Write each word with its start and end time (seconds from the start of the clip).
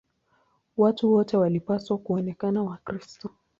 Watu 0.77 1.13
wote 1.13 1.37
walipaswa 1.37 1.97
kuonekana 1.97 2.63
Wakristo. 2.63 3.29